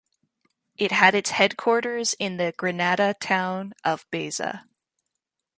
[0.77, 4.65] It had its headquarters in the Granada town of Baza.